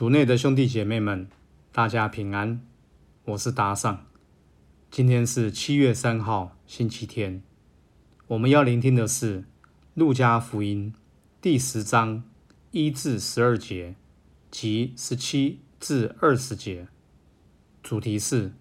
[0.00, 1.28] 主内的兄弟姐妹们，
[1.72, 2.66] 大家平安，
[3.26, 4.06] 我是达尚。
[4.90, 7.42] 今天是七月三号，星期天。
[8.28, 9.40] 我们要聆听的是
[9.92, 10.94] 《路加福音》
[11.42, 12.24] 第十章
[12.70, 13.94] 一至十二节
[14.50, 16.88] 及十七至二十节，
[17.82, 18.54] 主题是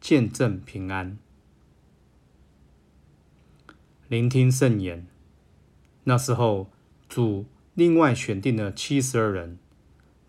[0.00, 1.18] 见证平安。
[4.08, 5.06] 聆听圣言。
[6.04, 6.70] 那时候，
[7.06, 7.44] 主
[7.74, 9.58] 另外选定了七十二人。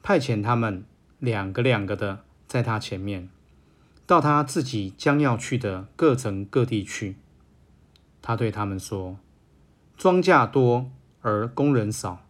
[0.08, 0.86] 派遣他们
[1.18, 3.28] 两个两个的在他前面，
[4.06, 7.16] 到他自己将要去的各城各地去。
[8.22, 9.18] 他对他们说
[9.98, 10.92] ：“庄稼多
[11.22, 12.24] 而工人少，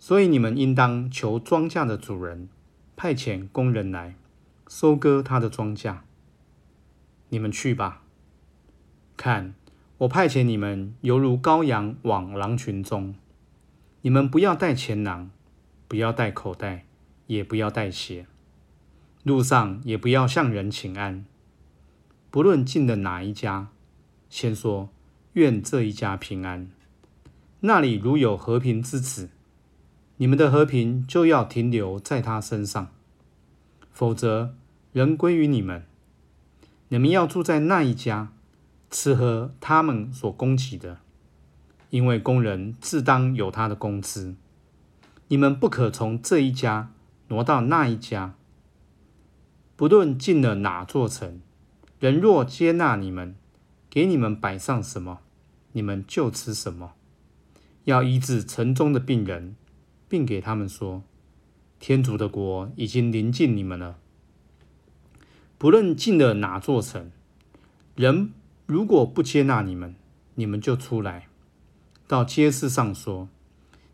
[0.00, 2.48] 所以你们应当求庄稼的主人
[2.96, 4.16] 派遣工人来
[4.66, 5.98] 收割他的庄稼。
[7.28, 8.02] 你们去吧。
[9.16, 9.54] 看，
[9.98, 13.14] 我派遣你们犹如羔羊往狼群中。
[14.02, 15.30] 你们不要带钱囊，
[15.86, 16.82] 不要带口袋。”
[17.26, 18.26] 也不要带鞋，
[19.22, 21.24] 路上也不要向人请安。
[22.30, 23.68] 不论进了哪一家，
[24.28, 24.90] 先说
[25.32, 26.68] 愿这一家平安。
[27.60, 29.30] 那里如有和平之子，
[30.18, 32.86] 你们的和平就要停留在他身上；
[33.92, 34.54] 否则，
[34.92, 35.84] 人归于你们。
[36.88, 38.32] 你们要住在那一家，
[38.90, 40.98] 吃喝他们所供给的，
[41.90, 44.36] 因为工人自当有他的工资。
[45.28, 46.92] 你们不可从这一家。
[47.28, 48.34] 挪到那一家，
[49.74, 51.40] 不论进了哪座城，
[51.98, 53.34] 人若接纳你们，
[53.90, 55.20] 给你们摆上什么，
[55.72, 56.92] 你们就吃什么。
[57.84, 59.56] 要医治城中的病人，
[60.08, 61.02] 并给他们说：
[61.80, 63.98] 天主的国已经临近你们了。
[65.58, 67.10] 不论进了哪座城，
[67.94, 68.32] 人
[68.66, 69.94] 如果不接纳你们，
[70.34, 71.28] 你们就出来，
[72.06, 73.28] 到街市上说。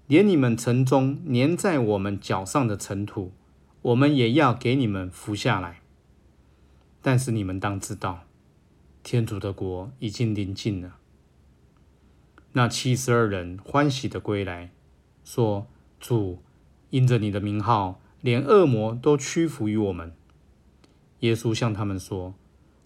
[0.07, 3.33] 连你们城中粘在我们脚上的尘土，
[3.81, 5.81] 我们也要给你们扶下来。
[7.01, 8.25] 但是你们当知道，
[9.03, 10.97] 天主的国已经临近了。
[12.53, 14.71] 那七十二人欢喜的归来，
[15.25, 15.67] 说
[15.99, 16.43] ：“主，
[16.91, 20.13] 因着你的名号，连恶魔都屈服于我们。”
[21.21, 22.35] 耶稣向他们说：“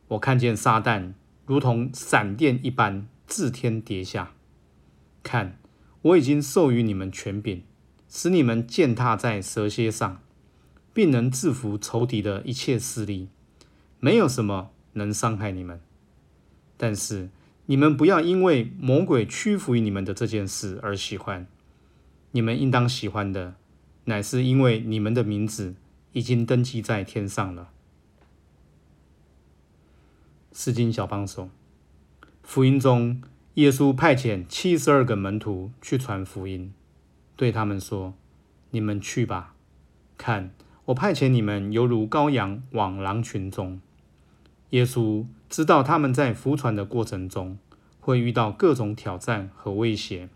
[0.08, 4.34] 我看见撒旦如同闪电一般自天跌下，
[5.22, 5.58] 看。”
[6.02, 7.62] 我已经授予你们权柄，
[8.08, 10.22] 使你们践踏在蛇蝎上，
[10.94, 13.28] 并能制服仇敌的一切势力，
[13.98, 15.80] 没有什么能伤害你们。
[16.76, 17.30] 但是
[17.66, 21.46] 你们不要因为魔鬼屈服于你们的这件事而喜欢，
[22.30, 23.56] 你们应当喜欢的，
[24.04, 25.74] 乃是因为你们的名字
[26.12, 27.70] 已经登记在天上了。
[30.52, 31.50] 诗经小帮手，
[32.42, 33.20] 福音中。
[33.56, 36.74] 耶稣派遣七十二个门徒去传福音，
[37.36, 38.12] 对他们说
[38.68, 39.54] ：“你们去吧，
[40.18, 40.50] 看，
[40.84, 43.80] 我派遣你们犹如羔羊往狼群中。”
[44.70, 47.56] 耶稣知道他们在服传的过程中
[47.98, 50.28] 会遇到各种挑战和威胁，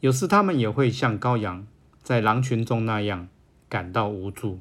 [0.00, 1.64] 有时他们也会像羔羊
[2.02, 3.28] 在狼群中那样
[3.68, 4.58] 感到无助。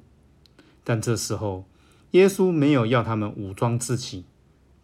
[0.83, 1.65] 但这时候，
[2.11, 4.25] 耶稣没有要他们武装自己，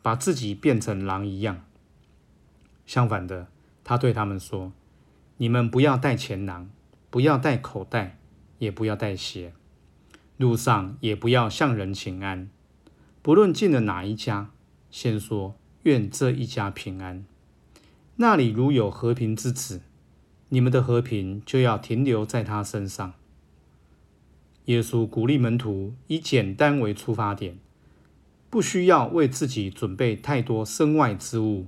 [0.02, 1.62] 把自己变成狼一样。
[2.86, 3.48] 相反的，
[3.84, 4.72] 他对他们说
[5.38, 6.70] ：“你们不要带钱囊，
[7.10, 8.18] 不要带口袋，
[8.60, 9.54] 也不要带鞋，
[10.38, 12.50] 路上也不要向人请安。
[13.22, 14.52] 不论进了哪一家，
[14.92, 17.26] 先说愿这一家平安。
[18.18, 19.82] 那里如有和平之子，
[20.50, 23.14] 你们的和平就要停留在他身上。”
[24.66, 27.58] 耶稣鼓励门徒以简单为出发点，
[28.50, 31.68] 不需要为自己准备太多身外之物。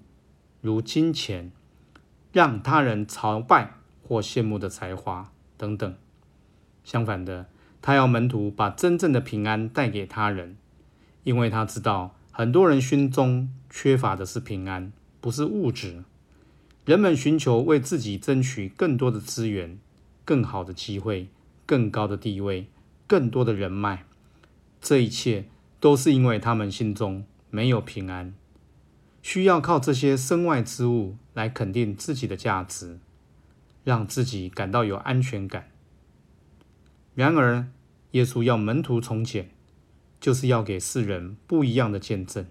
[0.62, 1.52] 如金钱、
[2.32, 5.96] 让他人朝拜或羡慕的才华等等。
[6.84, 7.48] 相反的，
[7.82, 10.58] 他要门徒把真正的平安带给他人，
[11.24, 16.04] 因为他知道很多人心中缺乏的是平安，不是物质。
[16.86, 19.78] 人们寻求为自己争取更多的资源、
[20.24, 21.28] 更好的机会、
[21.66, 22.68] 更高的地位、
[23.06, 24.06] 更多的人脉，
[24.80, 25.46] 这一切
[25.82, 28.34] 都是因为他们心中没有平安。
[29.28, 32.98] 需要靠这些身外之物来肯定自己的价值，
[33.84, 35.70] 让自己感到有安全感。
[37.14, 37.68] 然而，
[38.12, 39.50] 耶稣要门徒从简，
[40.22, 42.46] 就是要给世人不一样的见证。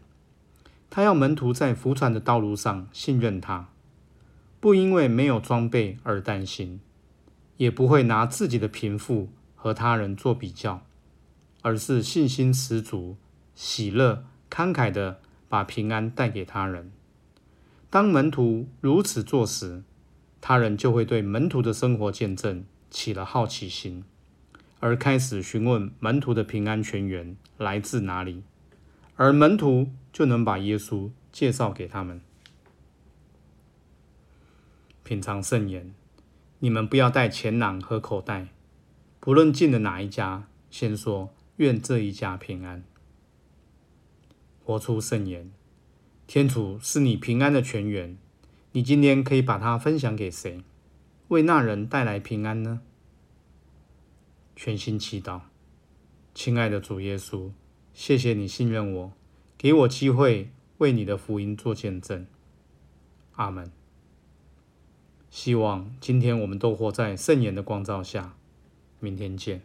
[0.90, 3.70] 他要门徒在服传的道路上信任他，
[4.60, 6.80] 不因为没有装备而担心，
[7.56, 10.82] 也不会拿自己的贫富和他人做比较，
[11.62, 13.16] 而是信心十足、
[13.54, 15.22] 喜乐慷慨的。
[15.48, 16.92] 把平安带给他人。
[17.88, 19.82] 当门徒如此做时，
[20.40, 24.04] 他人就会对门徒的生活见证起了好奇心，
[24.80, 28.42] 而开始询问门徒的平安泉源来自哪里，
[29.16, 32.20] 而门徒就能把耶稣介绍给他们。
[35.02, 35.94] 品尝圣言，
[36.58, 38.48] 你们不要带钱囊和口袋，
[39.20, 42.82] 不论进了哪一家，先说愿这一家平安。
[44.66, 45.52] 活出圣言，
[46.26, 48.18] 天主是你平安的泉源，
[48.72, 50.60] 你今天可以把它分享给谁，
[51.28, 52.80] 为那人带来平安呢？
[54.56, 55.42] 全心祈祷，
[56.34, 57.52] 亲爱的主耶稣，
[57.94, 59.12] 谢谢你信任我，
[59.56, 62.26] 给我机会为你的福音做见证。
[63.36, 63.70] 阿门。
[65.30, 68.34] 希望今天我们都活在圣言的光照下。
[68.98, 69.62] 明天见。